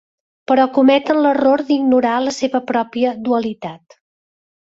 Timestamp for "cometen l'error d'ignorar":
0.77-2.15